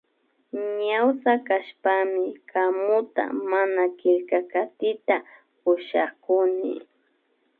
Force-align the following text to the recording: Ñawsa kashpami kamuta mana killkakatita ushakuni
Ñawsa 0.87 1.31
kashpami 1.47 2.25
kamuta 2.51 3.23
mana 3.51 3.81
killkakatita 3.97 5.15
ushakuni 5.73 6.73